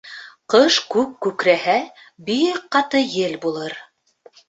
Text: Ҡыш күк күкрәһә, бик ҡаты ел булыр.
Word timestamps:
Ҡыш 0.53 0.77
күк 0.95 1.11
күкрәһә, 1.27 1.77
бик 2.33 2.61
ҡаты 2.79 3.07
ел 3.21 3.41
булыр. 3.49 3.81